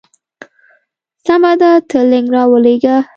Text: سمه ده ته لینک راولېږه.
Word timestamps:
سمه 1.25 1.53
ده 1.61 1.71
ته 1.89 1.99
لینک 2.09 2.27
راولېږه. 2.35 2.97